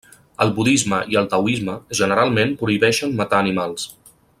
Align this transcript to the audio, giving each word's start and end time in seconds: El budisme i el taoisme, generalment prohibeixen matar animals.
El 0.45 0.53
budisme 0.55 1.01
i 1.15 1.19
el 1.21 1.29
taoisme, 1.35 1.77
generalment 2.01 2.57
prohibeixen 2.63 3.17
matar 3.23 3.45
animals. 3.47 3.89